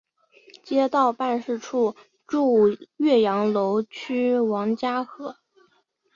[0.63, 1.95] 街道办事处
[2.25, 5.37] 驻岳阳楼区王家河。